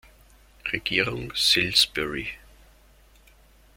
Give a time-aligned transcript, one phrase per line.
[0.71, 2.31] Regierung Salisbury.